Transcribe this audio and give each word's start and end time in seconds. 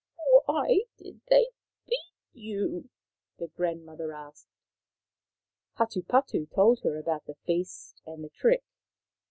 11 0.47 0.47
Why 0.47 0.79
did 0.97 1.21
they 1.29 1.49
beat 1.87 2.15
you?" 2.33 2.89
the 3.37 3.49
grandmother 3.49 4.11
asked. 4.11 4.47
Hatupatu 5.77 6.47
told 6.49 6.79
her 6.81 6.97
about 6.97 7.27
the 7.27 7.35
feast 7.45 8.01
and 8.07 8.23
the 8.23 8.29
trick. 8.29 8.63